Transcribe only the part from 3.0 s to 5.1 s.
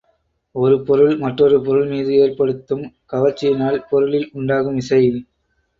கவர்ச்சியினால் பொருளில் உண்டாகும் விசை.